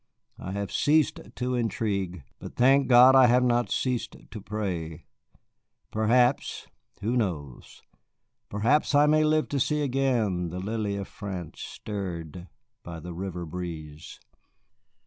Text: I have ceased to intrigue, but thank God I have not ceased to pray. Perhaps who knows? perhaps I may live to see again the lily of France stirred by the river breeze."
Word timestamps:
I 0.39 0.53
have 0.53 0.71
ceased 0.71 1.19
to 1.35 1.53
intrigue, 1.53 2.23
but 2.39 2.55
thank 2.55 2.87
God 2.87 3.15
I 3.15 3.27
have 3.27 3.43
not 3.43 3.69
ceased 3.69 4.15
to 4.31 4.41
pray. 4.41 5.05
Perhaps 5.91 6.65
who 7.01 7.15
knows? 7.15 7.83
perhaps 8.49 8.95
I 8.95 9.05
may 9.05 9.23
live 9.23 9.47
to 9.49 9.59
see 9.59 9.83
again 9.83 10.49
the 10.49 10.57
lily 10.57 10.95
of 10.95 11.07
France 11.07 11.59
stirred 11.61 12.47
by 12.81 12.99
the 12.99 13.13
river 13.13 13.45
breeze." 13.45 14.19